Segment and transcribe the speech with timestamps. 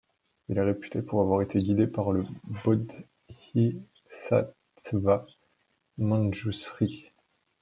[0.49, 2.25] Il est réputé avoir été guidé par le
[2.65, 5.27] bodhisattva
[5.99, 7.11] Manjushri.